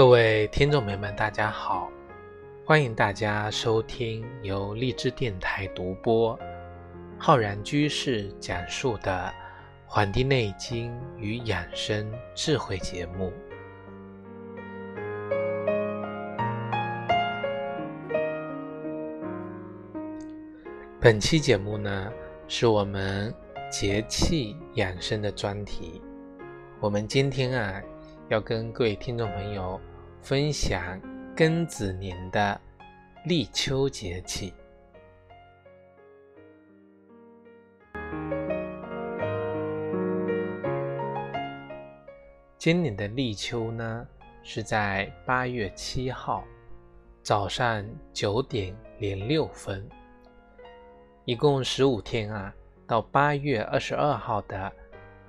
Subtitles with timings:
[0.00, 1.90] 各位听众朋友们，大家好！
[2.64, 6.38] 欢迎大家收听由荔枝电台独播、
[7.18, 9.12] 浩然居士讲述的
[9.84, 13.30] 《黄帝内经与养生智慧》节目。
[20.98, 22.10] 本期节目呢，
[22.48, 23.34] 是我们
[23.70, 26.00] 节气养生的专题。
[26.80, 27.82] 我们今天啊。
[28.30, 29.80] 要跟各位听众朋友
[30.22, 31.00] 分享
[31.34, 32.60] 庚子年的
[33.24, 34.54] 立秋节气。
[42.56, 44.06] 今年的立秋呢，
[44.42, 46.44] 是在八月七号
[47.22, 49.88] 早上九点零六分，
[51.24, 52.54] 一共十五天啊，
[52.86, 54.72] 到八月二十二号的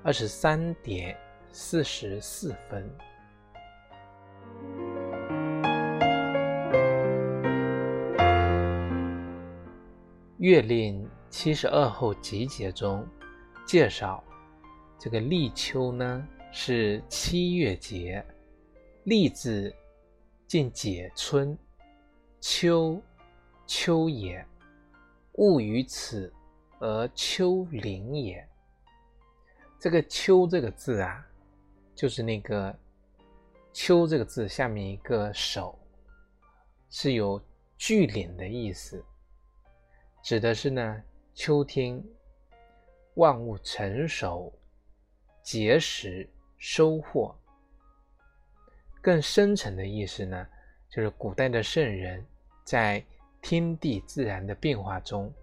[0.03, 1.17] 二十三点。
[1.53, 2.81] 四十四分，
[10.41, 13.07] 《月令七十二候集解》中
[13.63, 14.23] 介绍，
[14.97, 18.25] 这个立秋呢是七月节，
[19.03, 19.71] 立字
[20.47, 21.55] 近解春，
[22.39, 22.99] 秋
[23.67, 24.43] 秋也，
[25.33, 26.33] 物于此
[26.79, 28.43] 而秋临也。
[29.79, 31.23] 这个秋这个字啊。
[31.93, 32.75] 就是那个
[33.73, 35.77] “秋”这个字下面一个手，
[36.89, 37.39] 是有
[37.77, 39.05] 聚敛的意思，
[40.21, 42.03] 指的是呢秋天
[43.15, 44.53] 万物成熟、
[45.43, 47.35] 结实、收获。
[49.01, 50.47] 更深层的意思呢，
[50.89, 52.25] 就是古代的圣人
[52.63, 53.03] 在
[53.41, 55.33] 天地自然的变化中，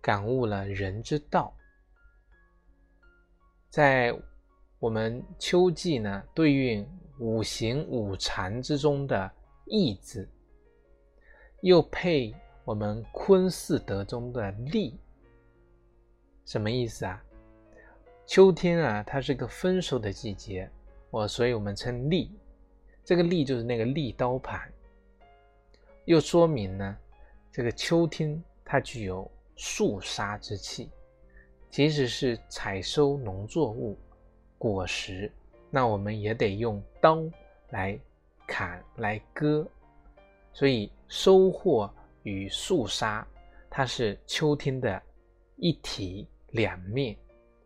[0.00, 1.54] 感悟了人之道，
[3.68, 4.14] 在。
[4.78, 6.84] 我们秋季呢，对应
[7.20, 9.30] 五行五常之中的
[9.66, 10.28] 义字，
[11.60, 12.34] 又配
[12.64, 14.96] 我们坤四德中的利，
[16.44, 17.20] 什么意思啊？
[18.24, 20.70] 秋天啊，它是个丰收的季节，
[21.10, 22.30] 我所以我们称利，
[23.04, 24.72] 这个利就是那个利刀盘，
[26.04, 26.96] 又说明呢，
[27.50, 30.88] 这个秋天它具有肃杀之气，
[31.68, 33.98] 即使是采收农作物。
[34.56, 35.30] 果实，
[35.68, 37.24] 那我们也得用刀
[37.70, 37.98] 来
[38.46, 39.66] 砍来割，
[40.52, 43.26] 所以收获与肃杀，
[43.70, 45.02] 它是秋天的
[45.56, 47.16] 一体两面。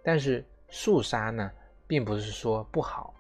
[0.03, 1.51] 但是肃杀呢，
[1.87, 3.15] 并不是说不好。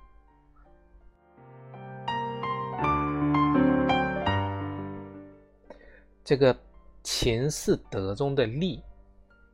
[6.25, 6.57] 这个
[7.05, 8.83] 乾四德中的利，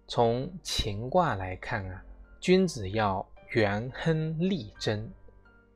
[0.07, 2.05] 从乾卦来看啊，
[2.41, 3.27] 君子要。
[3.55, 5.13] 元亨利贞，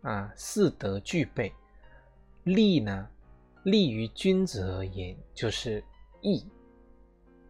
[0.00, 1.52] 啊，四德具备。
[2.44, 3.06] 利呢，
[3.64, 5.84] 利于君子而言就是
[6.26, 6.44] 义，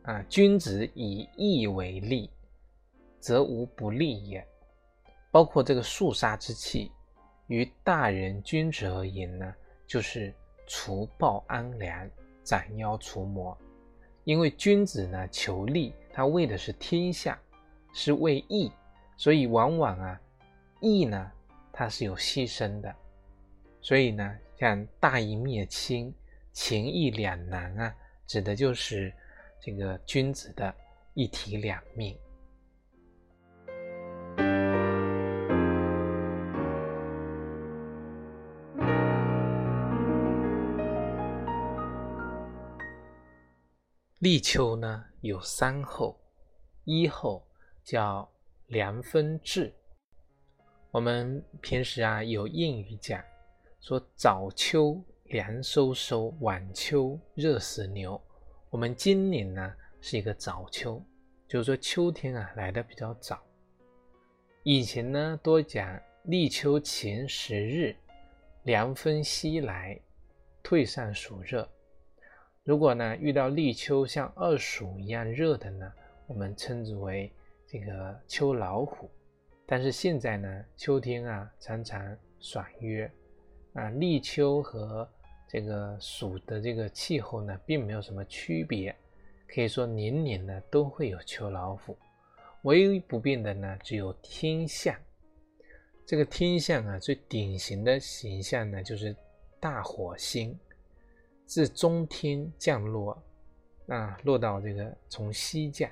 [0.03, 2.29] 啊，君子以义为利，
[3.19, 4.47] 则无不利也。
[5.31, 6.93] 包括这个肃杀之气，
[7.47, 9.55] 于大人君子而言呢，
[9.87, 10.35] 就是
[10.67, 12.07] 除暴安良，
[12.45, 13.57] 斩妖除魔。
[14.25, 17.41] 因为君子呢求利，他为的是天下，
[17.95, 18.71] 是为义。
[19.17, 20.21] 所以往往啊，
[20.81, 21.33] 义呢，
[21.73, 22.95] 它是有牺牲的，
[23.81, 26.15] 所以呢，像大义灭亲、
[26.53, 27.95] 情义两难啊，
[28.27, 29.13] 指的就是
[29.61, 30.75] 这个君子的
[31.15, 32.17] 一体两面。
[44.19, 46.19] 立秋呢有三候，
[46.85, 47.47] 一候
[47.85, 48.29] 叫。
[48.69, 49.73] 凉风至，
[50.91, 53.23] 我们平时啊有谚语讲，
[53.79, 58.21] 说早秋凉飕飕，晚秋热死牛。
[58.71, 61.03] 我们今年呢是一个早秋，
[61.49, 63.43] 就是说秋天啊来的比较早。
[64.63, 67.95] 以前呢多讲立秋前十日，
[68.65, 70.01] 凉风袭来，
[70.63, 71.69] 退散暑热。
[72.65, 75.93] 如果呢遇到立秋像二暑一样热的呢，
[76.27, 77.33] 我们称之为。
[77.69, 79.11] 这个秋老虎，
[79.67, 83.11] 但是现在呢，秋天啊常常爽约，
[83.75, 85.07] 啊立秋和
[85.49, 88.95] 这个暑的这个气候呢，并没有什么区别，
[89.47, 91.97] 可以说年年呢都会有秋老虎，
[92.63, 94.95] 唯一不变的呢只有天象。
[96.05, 99.15] 这个天象啊，最典型的形象呢就是
[99.61, 100.59] 大火星
[101.45, 103.17] 自中天降落，
[103.89, 105.91] 啊落到这个从西降。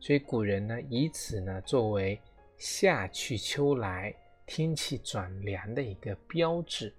[0.00, 2.20] 所以古人呢，以此呢作为
[2.56, 4.14] 夏去秋来、
[4.46, 6.94] 天气转凉的一个标志。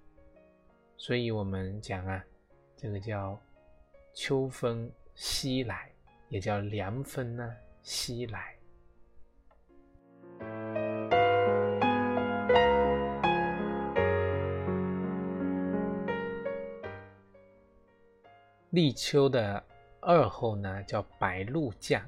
[0.96, 2.24] 所以我们讲啊，
[2.76, 3.38] 这个叫
[4.14, 5.90] 秋风西来，
[6.28, 8.56] 也叫凉风呢西来。
[18.70, 19.62] 立秋的
[20.00, 22.02] 二候呢，叫白露降。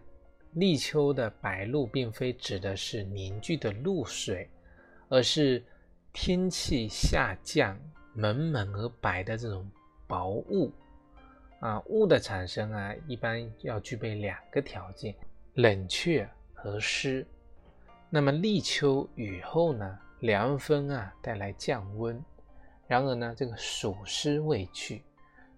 [0.55, 4.51] 立秋的白露，并非指的是凝聚的露水，
[5.09, 5.63] 而是
[6.13, 7.79] 天气下降、
[8.17, 9.71] 蒙蒙而白的这种
[10.09, 10.73] 薄雾。
[11.61, 15.15] 啊，雾的产生啊，一般要具备两个条件：
[15.55, 17.25] 冷却和湿。
[18.11, 22.21] 那么立秋雨后呢，凉风啊带来降温，
[22.89, 25.05] 然而呢，这个暑湿未去，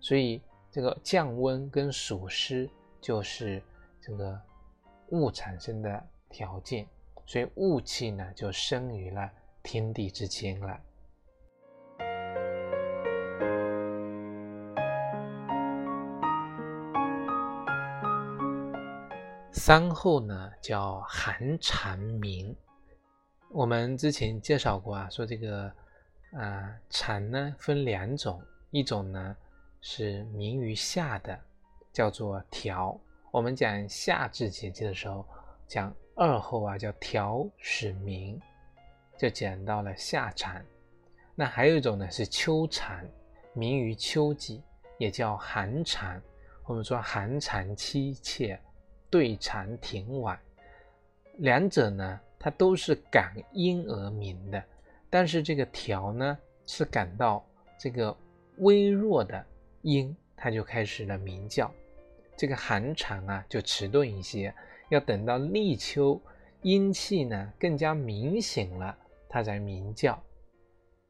[0.00, 0.42] 所以。
[0.70, 2.68] 这个降温跟暑湿
[3.00, 3.60] 就是
[4.02, 4.38] 这个
[5.08, 6.86] 雾产生的条件，
[7.24, 9.28] 所以雾气呢就生于了
[9.62, 10.78] 天地之间了。
[19.68, 22.56] 三后呢叫寒蝉鸣，
[23.50, 25.70] 我们之前介绍过啊，说这个
[26.32, 29.36] 啊蝉呢分两种，一种呢。
[29.82, 31.38] 是鸣于夏的，
[31.92, 32.98] 叫做调。
[33.30, 35.22] 我们讲夏至节气的时候，
[35.66, 38.40] 讲二后啊，叫调始鸣，
[39.18, 40.64] 就讲到了夏蝉。
[41.34, 43.06] 那还有一种呢是秋蝉，
[43.52, 44.62] 鸣于秋季，
[44.96, 46.18] 也叫寒蝉。
[46.64, 48.58] 我们说寒蝉凄切，
[49.10, 50.38] 对蝉挺晚。
[51.38, 54.62] 两者呢，它都是感阴而鸣的，
[55.08, 57.44] 但是这个调呢，是感到
[57.78, 58.16] 这个
[58.58, 59.44] 微弱的。
[59.82, 61.72] 阴，它就开始了鸣叫，
[62.36, 64.52] 这个寒蝉啊就迟钝一些，
[64.88, 66.20] 要等到立秋，
[66.62, 70.20] 阴气呢更加明显了，它才鸣叫。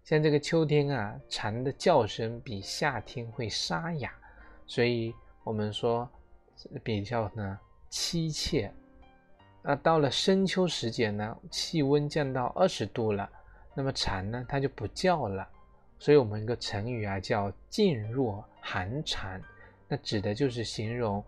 [0.05, 4.13] 像这个秋天啊，蝉的叫声比夏天会沙哑，
[4.67, 6.09] 所以我们说
[6.85, 7.59] 比较呢
[7.91, 8.73] 凄切。
[9.63, 13.29] 那到了深秋时节呢，气温降到二十度了，
[13.75, 15.47] 那么蝉呢它就不叫了。
[15.99, 19.43] 所以，我们一个成语啊，叫“静若寒蝉”，
[19.89, 21.23] 那指的就是形容，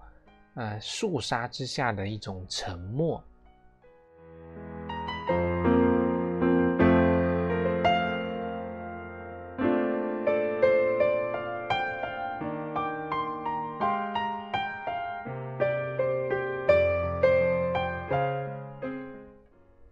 [0.55, 3.23] 呃，肃杀之下的一种沉默。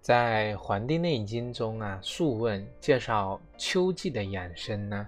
[0.09, 5.07] 在《黄帝内经》中啊，《素问》介绍秋季的养生呢，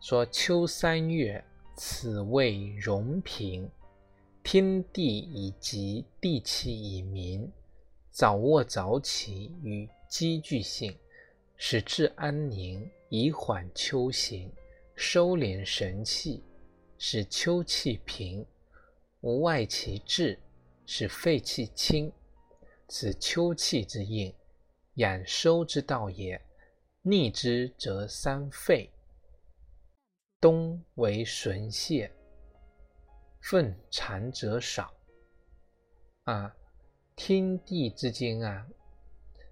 [0.00, 1.44] 说秋三月，
[1.76, 3.70] 此谓荣平，
[4.42, 7.52] 天地以极，地气以明，
[8.10, 10.96] 早卧早起与积聚性，
[11.58, 14.50] 使志安宁，以缓秋行，
[14.94, 16.42] 收敛神气，
[16.96, 18.46] 使秋气平，
[19.20, 20.38] 无外其志，
[20.86, 22.10] 使肺气清。
[22.88, 24.34] 此秋气之应，
[24.94, 26.40] 养收之道也。
[27.02, 28.90] 逆之则伤肺。
[30.40, 32.10] 冬为损泄，
[33.40, 34.92] 愤蝉者少。
[36.24, 36.54] 啊，
[37.14, 38.66] 天地之间啊，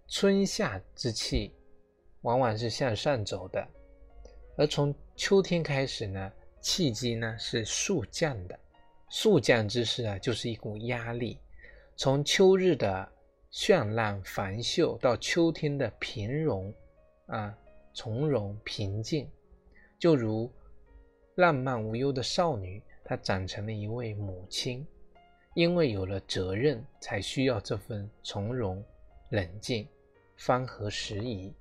[0.08, 1.54] 春夏之气
[2.22, 3.68] 往往是向上走的，
[4.56, 8.58] 而从秋天开始呢，气机呢是速降的。
[9.10, 11.38] 速降之势啊，就是一股压力。
[11.96, 13.12] 从秋日的
[13.52, 16.72] 绚烂繁秀到秋天的平容，
[17.26, 17.54] 啊，
[17.92, 19.30] 从容平静，
[19.98, 20.50] 就如
[21.34, 24.86] 浪漫无忧的少女，她长成了一位母亲，
[25.54, 28.82] 因为有了责任，才需要这份从容
[29.28, 29.86] 冷静，
[30.38, 31.52] 方合时宜。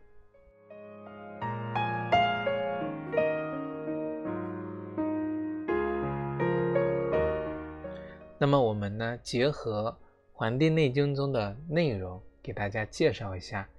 [8.38, 9.94] 那么我们呢，结合。
[10.42, 13.70] 《黄帝内经》中的内容，给大家介绍一下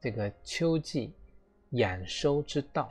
[0.00, 1.12] 这个秋季
[1.72, 2.90] 养收之道。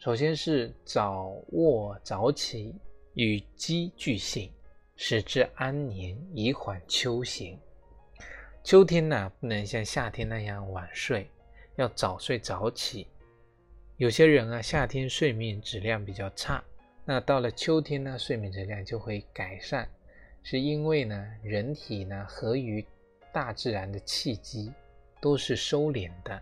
[0.00, 2.74] 首先是早卧早起，
[3.14, 4.50] 与鸡俱兴，
[4.96, 7.56] 使之安宁，以缓秋行。
[8.64, 11.30] 秋天呢，不能像夏天那样晚睡，
[11.76, 13.06] 要早睡早起。
[13.98, 16.60] 有些人啊，夏天睡眠质量比较差，
[17.04, 19.88] 那到了秋天呢，睡眠质量就会改善。
[20.48, 22.86] 是因为呢，人体呢合于
[23.32, 24.72] 大自然的气机
[25.20, 26.40] 都是收敛的。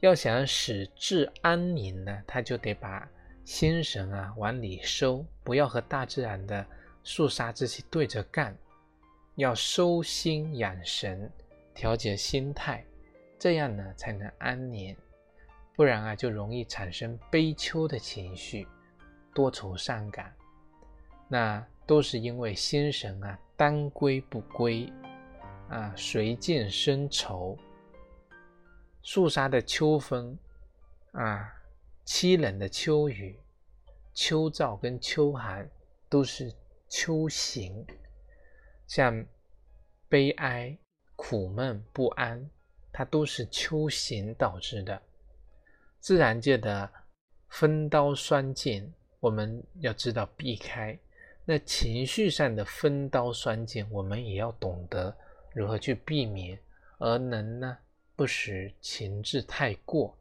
[0.00, 3.08] 要想使志安宁呢，他就得把
[3.42, 6.62] 心神啊往里收，不要和大自然的
[7.02, 8.54] 肃杀之气对着干，
[9.36, 11.32] 要收心养神，
[11.72, 12.84] 调节心态，
[13.38, 14.94] 这样呢才能安宁。
[15.74, 18.68] 不然啊就容易产生悲秋的情绪，
[19.34, 20.30] 多愁善感。
[21.28, 24.92] 那都是因为心神啊单归不归
[25.70, 27.56] 啊，随见生愁。
[29.02, 30.38] 肃杀的秋风
[31.12, 31.50] 啊，
[32.04, 33.40] 凄冷的秋雨、
[34.12, 35.66] 秋燥跟秋寒，
[36.10, 36.54] 都是
[36.90, 37.86] 秋行。
[38.86, 39.24] 像
[40.10, 40.76] 悲哀、
[41.16, 42.50] 苦闷、不安，
[42.92, 45.00] 它都是秋行导致的。
[46.00, 46.90] 自然界的
[47.48, 50.98] 风刀霜剑，我们要知道避开。
[51.50, 55.16] 那情绪上的分刀双剑，我们也要懂得
[55.54, 56.58] 如何去避免，
[56.98, 57.78] 而能呢
[58.14, 60.14] 不使情志太过，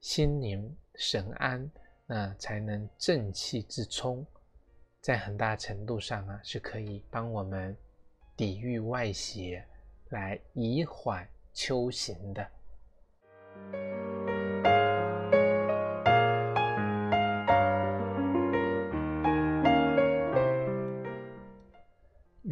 [0.00, 1.70] 心宁神安，
[2.06, 4.26] 那才能正气自充，
[5.02, 7.76] 在很大程度上啊是可以帮我们。
[8.34, 9.62] 抵御外邪，
[10.08, 12.48] 来以缓秋行的。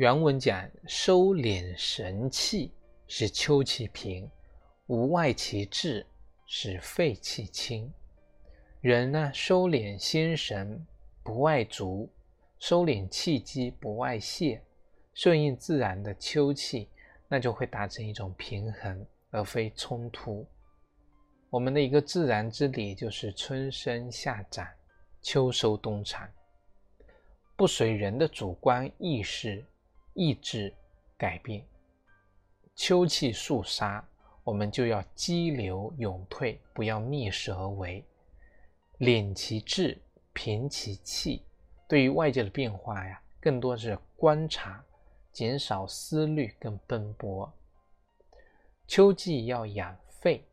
[0.02, 2.72] 原文讲：收敛神气，
[3.06, 4.28] 使秋气平；
[4.88, 6.04] 无外其志，
[6.44, 7.88] 使肺气清。
[8.80, 10.84] 人呢，收敛心神，
[11.22, 12.10] 不外足；
[12.58, 14.60] 收敛气机，不外泄。
[15.14, 16.88] 顺应自然的秋气，
[17.28, 20.44] 那就会达成一种平衡，而非冲突。
[21.48, 24.66] 我们的一个自然之理就是春生夏长，
[25.20, 26.28] 秋收冬藏，
[27.54, 29.64] 不随人的主观意识、
[30.14, 30.72] 意志
[31.16, 31.64] 改变。
[32.74, 34.06] 秋气肃杀，
[34.44, 38.04] 我们就要激流勇退，不要逆势而为，
[38.98, 40.00] 敛其志，
[40.32, 41.44] 平其气。
[41.88, 44.84] 对于外界的变化呀，更多是观察。
[45.32, 47.50] 减少思虑跟奔波。
[48.86, 50.44] 秋季要养肺，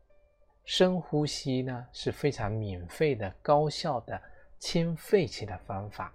[0.64, 4.18] 深呼吸呢是非常免费的、高效的
[4.58, 6.10] 清肺气的方法。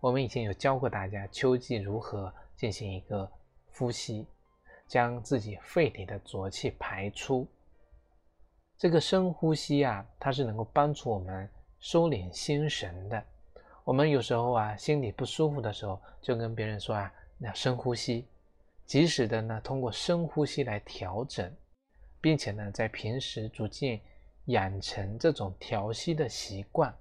[0.00, 3.30] 我们以前有教过大家，秋季如何进行一个
[3.72, 4.26] 呼吸，
[4.86, 7.46] 将自己肺里的浊气排出。
[8.76, 11.48] 这个深呼吸啊，它是能够帮助我们
[11.78, 13.24] 收敛心神的。
[13.84, 17.10] 我们有时候啊，心里不舒服的时候，就跟别人说啊。
[17.38, 18.26] 那深呼吸，
[18.84, 21.54] 及时的呢，通过深呼吸来调整，
[22.20, 24.00] 并且呢，在平时逐渐
[24.46, 26.92] 养成这种调息的习惯，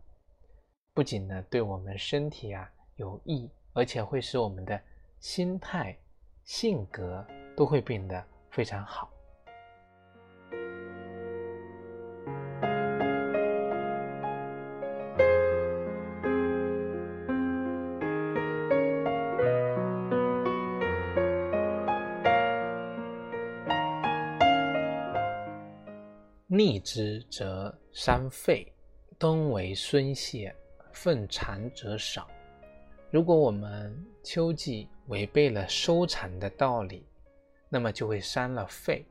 [0.93, 4.79] 不仅呢对我们身体啊有益，而且会使我们的
[5.29, 5.93] 心态、
[6.45, 7.21] 性格
[7.53, 9.11] 都会变得非常好。
[26.45, 28.73] 逆之则伤肺，
[29.19, 30.55] 冬为孙泄，
[30.93, 32.29] 粪残则少。
[33.09, 37.05] 如果我们秋季违背了收藏的道理，
[37.69, 39.05] 那么就会伤了肺。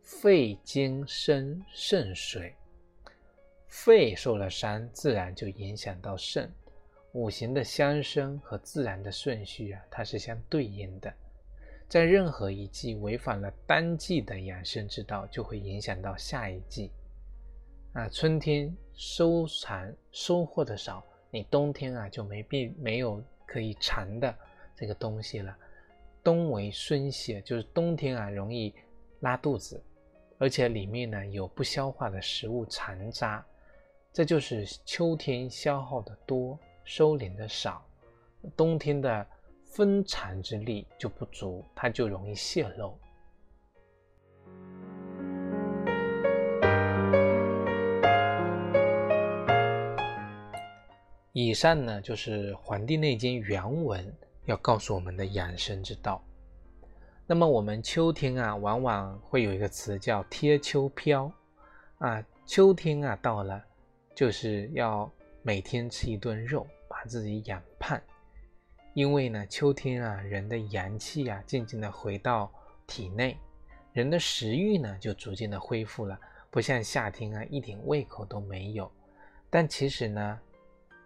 [0.00, 2.54] 肺经生肾水，
[3.68, 6.50] 肺受了伤，自然就影响到肾。
[7.12, 11.12] 五行的相生和自然的顺序啊，它是相对应的。
[11.88, 16.90] 在任何一季违反了当季的养生之道，就会影响到下一季。
[17.92, 24.32] 啊，春天收藏收获的少，你冬天啊就没必没有可以藏的
[24.76, 25.56] 这个东西了。
[26.22, 28.72] 冬为孙泄，就是冬天啊容易
[29.18, 29.82] 拉肚子，
[30.38, 33.44] 而且里面呢有不消化的食物残渣，
[34.12, 37.84] 这就是秋天消耗的多，收敛的少，
[38.56, 39.26] 冬天的。
[39.64, 42.94] 分藏之力就不足，它就容易泄露。
[51.34, 56.22] 以上呢，就是《黄帝内经》原文要告诉我们的养生之道。
[57.26, 61.32] 那么我们秋天啊，往往会有一个词叫贴秋膘
[61.96, 63.64] 啊，秋天啊到了，
[64.14, 65.10] 就是要
[65.40, 67.98] 每天吃一顿肉，把自己养胖。
[68.92, 72.52] 因为呢，秋天啊，人的阳气啊，渐渐的回到
[72.86, 73.38] 体内，
[73.94, 76.20] 人的食欲呢，就逐渐的恢复了，
[76.50, 78.92] 不像夏天啊，一点胃口都没有。
[79.48, 80.38] 但其实呢，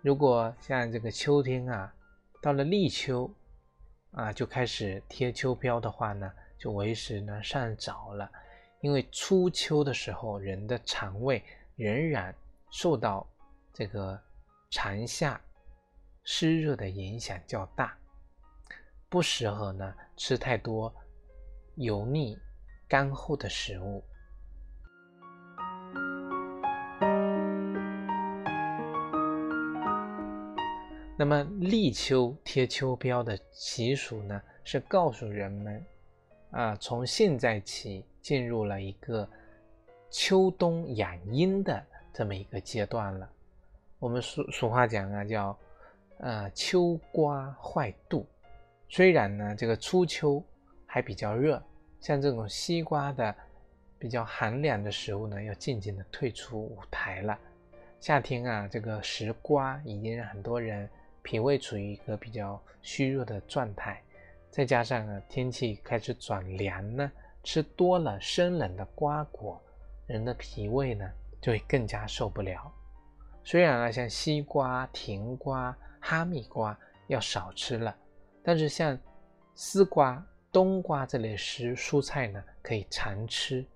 [0.06, 1.92] 如果像这个秋天啊，
[2.40, 3.28] 到了立秋
[4.12, 8.30] 啊，就开始贴秋膘的话呢，就为时呢尚早了。
[8.82, 11.42] 因为初秋的时候，人的肠胃
[11.74, 12.32] 仍然
[12.70, 13.26] 受到
[13.72, 14.16] 这个
[14.70, 15.40] 长夏。
[16.22, 17.98] 湿热的影响较大，
[19.08, 20.94] 不适合呢吃太多
[21.74, 22.38] 油腻、
[22.86, 24.04] 干厚的食物。
[31.18, 35.86] 那么立秋贴秋膘的习俗呢，是告诉人们，
[36.50, 39.26] 啊，从现在起进入了一个
[40.10, 41.82] 秋冬养阴的
[42.12, 43.26] 这么一个阶段了。
[43.98, 45.58] 我们俗俗话讲啊，叫
[46.18, 48.26] 呃秋瓜坏肚。
[48.90, 50.44] 虽然呢，这个初秋
[50.84, 51.62] 还比较热，
[51.98, 53.34] 像这种西瓜的
[53.98, 57.38] 比较寒凉的食物呢，要渐渐的退出舞台了。
[58.00, 60.86] 夏天啊，这个食瓜已经让很多人。
[61.26, 64.00] 脾胃处于一个比较虚弱的状态，
[64.48, 67.10] 再加上呢天气开始转凉呢，
[67.42, 69.60] 吃多了生冷的瓜果，
[70.06, 71.04] 人的脾胃呢
[71.40, 72.72] 就会更加受不了。
[73.42, 76.78] 虽然啊像西瓜、甜瓜、哈密瓜
[77.08, 77.92] 要少吃了，
[78.40, 78.96] 但是像
[79.56, 83.66] 丝瓜、冬瓜这类食蔬菜呢可以常吃，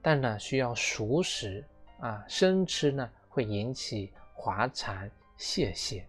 [0.00, 1.64] 但呢需要熟食
[1.98, 6.04] 啊，生吃呢会引起滑肠泄泻。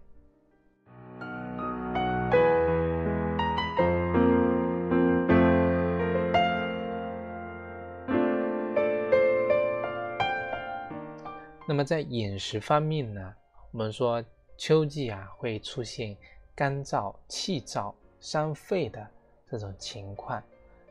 [11.73, 13.33] 那么在饮食方面呢，
[13.71, 14.23] 我们说
[14.55, 16.15] 秋季啊会出现
[16.53, 19.09] 干燥、气燥、伤肺的
[19.49, 20.39] 这种情况。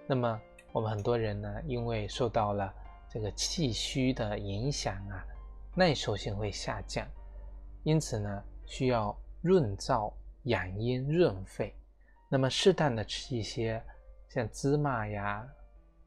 [0.09, 2.75] 那么我们很多人呢，因为受到了
[3.09, 5.25] 这个气虚的影响啊，
[5.77, 7.07] 耐受性会下降，
[7.85, 10.13] 因此呢需要润燥、
[10.47, 11.73] 养阴、润肺。
[12.29, 13.81] 那么适当的吃一些
[14.29, 15.49] 像芝麻呀、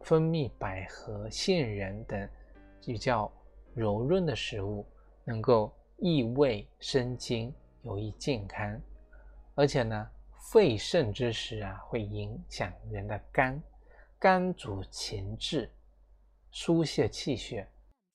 [0.01, 2.29] 蜂蜜、百合、杏仁等
[2.85, 3.31] 比较。
[3.75, 4.85] 柔润的食物
[5.25, 8.81] 能够益胃生津，有益健康。
[9.53, 10.09] 而且呢，
[10.51, 13.61] 肺肾之时啊，会影响人的肝，
[14.17, 15.69] 肝主情志，
[16.51, 17.67] 疏泄气血。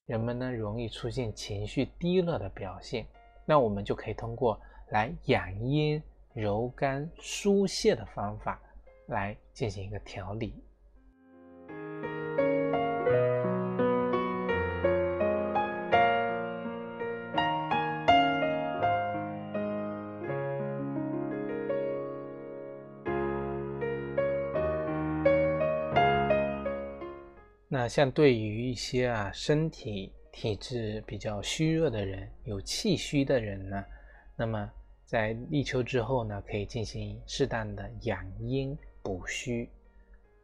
[0.07, 3.07] 人们呢，容易出现情绪低落的表现。
[3.45, 8.61] 那我们就可以通过来养阴、柔肝、疏泄的方法
[9.09, 10.55] 来进行一个调理。
[27.91, 33.85] 像对于一些啊身体体质比较虚弱的人，有气虚的人呢，
[34.37, 34.71] 那么
[35.05, 39.69] 在立秋之后呢，可以进行适当的养阴补虚。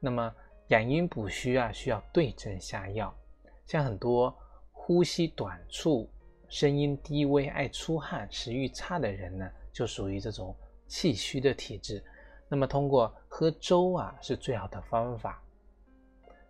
[0.01, 0.35] 那么
[0.69, 3.17] 养阴补虚啊，需要对症下药。
[3.65, 4.37] 像很多
[4.73, 6.11] 呼吸短促、
[6.49, 10.53] 声音低微、爱出汗、食欲差的人呢，就属于这种
[10.89, 12.03] 气虚的体质。
[12.49, 15.41] 那么通过喝粥啊，是最好的方法。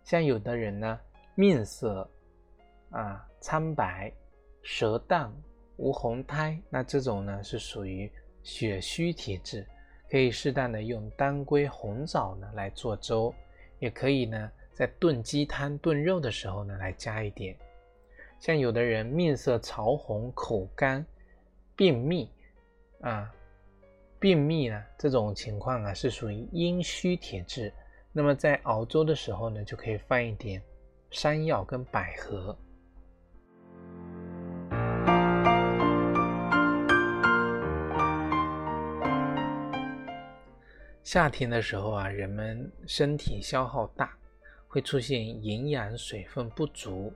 [0.07, 0.97] 像有的人呢，
[1.35, 2.09] 面色
[2.91, 4.09] 啊苍白，
[4.61, 5.29] 舌淡
[5.75, 8.09] 无红苔，那这种呢是属于
[8.41, 9.67] 血虚体质，
[10.09, 13.35] 可以适当的用当归红枣呢来做粥，
[13.79, 17.53] 也可以呢在炖鸡汤炖肉的时候呢来加一点。
[18.39, 21.05] 像有的人面色潮红，口干，
[21.75, 22.31] 便秘
[23.01, 23.29] 啊，
[24.19, 27.73] 便秘呢这种情况啊是属于阴虚体质。
[28.17, 30.59] 那么在熬粥的时候呢，就可以放一点
[31.11, 32.57] 山药跟百合。
[41.03, 44.17] 夏天的时候啊，人们身体消耗大，
[44.67, 47.13] 会出现营养水分不足。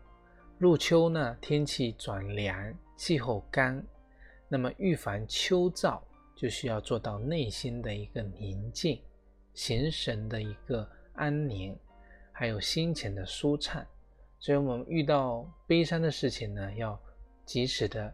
[0.59, 3.83] 入秋呢，天气转凉，气候干，
[4.47, 5.99] 那么预防秋燥，
[6.35, 9.01] 就需要做到内心的一个宁静。
[9.53, 11.77] 形神的一个安宁，
[12.31, 13.85] 还有心情的舒畅，
[14.39, 16.99] 所以我们遇到悲伤的事情呢，要
[17.45, 18.13] 及时的、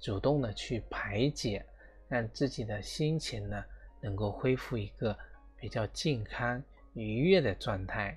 [0.00, 1.66] 主动的去排解，
[2.08, 3.64] 让自己的心情呢
[4.00, 5.16] 能够恢复一个
[5.56, 6.62] 比较健康、
[6.94, 8.16] 愉悦的状态。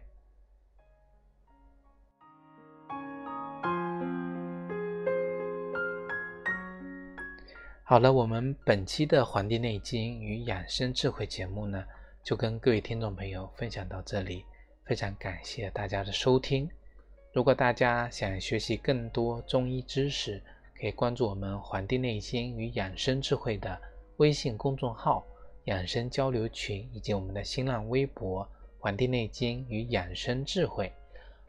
[7.83, 11.83] 好了，我们本期的《黄帝内经与养生智慧》节目呢。
[12.23, 14.45] 就跟各位听众朋友分享到这里，
[14.85, 16.69] 非常感谢大家的收听。
[17.33, 20.41] 如果大家想学习更多中医知识，
[20.79, 23.79] 可以关注我们《黄帝内经与养生智慧》的
[24.17, 25.25] 微信公众号、
[25.65, 28.43] 养生交流群，以及我们的新浪微博
[28.79, 30.87] 《黄帝内经与养生智慧》。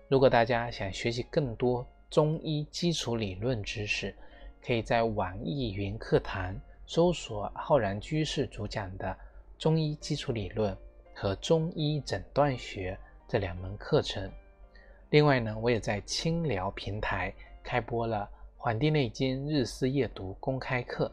[0.09, 4.15] 如果大家想学习更多中医基础理论知识，
[4.65, 9.15] 可以在网易云课堂搜索浩然居士主讲的。
[9.61, 10.75] 中医基础理论
[11.15, 14.33] 和中医诊断学这两门课程。
[15.11, 17.31] 另外呢，我也在清聊平台
[17.63, 21.13] 开播了《黄帝内经日思夜读》公开课，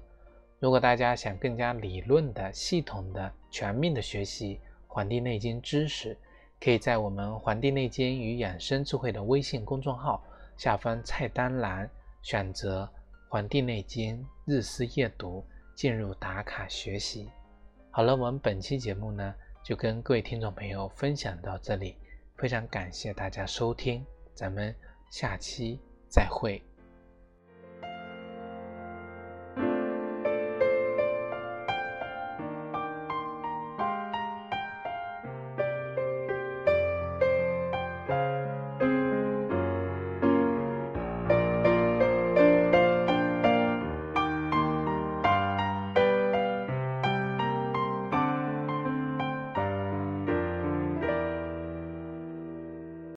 [0.60, 4.56] 如果大家想更加理论的、系统的、全面的学习
[4.88, 6.18] 《黄帝内经》知识，
[6.62, 10.24] 可以在我们《黄帝内经与养生智慧》的微信公众号
[10.56, 11.90] 下方菜单栏
[12.22, 12.86] 选择
[13.28, 15.42] 《黄帝内经日思夜读》，
[15.76, 17.30] 进入打卡学习。
[17.98, 19.34] 好了，我们本期节目呢，
[19.64, 21.98] 就跟各位听众朋友分享到这里，
[22.36, 24.06] 非常感谢大家收听，
[24.36, 24.76] 咱们
[25.10, 26.67] 下期再会。